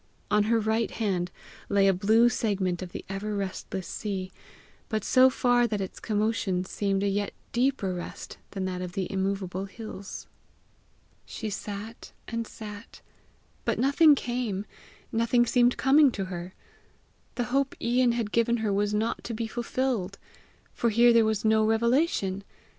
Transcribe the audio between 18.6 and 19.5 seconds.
her was not to be